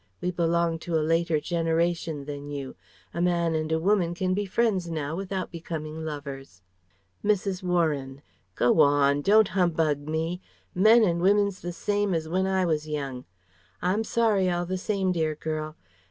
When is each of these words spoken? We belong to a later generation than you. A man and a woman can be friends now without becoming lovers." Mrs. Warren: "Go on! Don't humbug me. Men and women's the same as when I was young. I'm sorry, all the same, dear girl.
We 0.19 0.31
belong 0.31 0.79
to 0.79 0.95
a 0.97 1.05
later 1.05 1.39
generation 1.39 2.25
than 2.25 2.49
you. 2.49 2.75
A 3.13 3.21
man 3.21 3.53
and 3.53 3.71
a 3.71 3.77
woman 3.77 4.15
can 4.15 4.33
be 4.33 4.47
friends 4.47 4.89
now 4.89 5.15
without 5.15 5.51
becoming 5.51 6.03
lovers." 6.03 6.63
Mrs. 7.23 7.61
Warren: 7.61 8.23
"Go 8.55 8.79
on! 8.81 9.21
Don't 9.21 9.49
humbug 9.49 9.99
me. 10.09 10.41
Men 10.73 11.03
and 11.03 11.21
women's 11.21 11.59
the 11.61 11.71
same 11.71 12.15
as 12.15 12.27
when 12.27 12.47
I 12.47 12.65
was 12.65 12.87
young. 12.87 13.25
I'm 13.79 14.03
sorry, 14.03 14.49
all 14.49 14.65
the 14.65 14.75
same, 14.79 15.11
dear 15.11 15.35
girl. 15.35 15.75